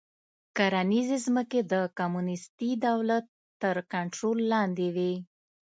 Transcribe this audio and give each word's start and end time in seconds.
کرنیزې 0.57 1.17
ځمکې 1.25 1.59
د 1.71 1.73
کمونېستي 1.99 2.69
دولت 2.87 3.25
تر 3.61 3.75
کنټرول 3.93 4.37
لاندې 4.51 4.87
وې 4.95 5.13